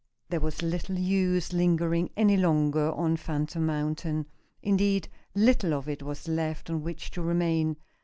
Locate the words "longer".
2.35-2.91